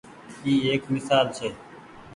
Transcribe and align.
اي 0.45 0.53
ايڪ 0.69 0.83
ميسال 0.93 1.25
ڇي۔ 1.37 1.49